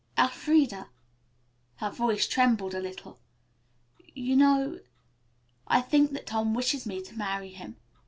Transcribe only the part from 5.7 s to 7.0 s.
think, that Tom wishes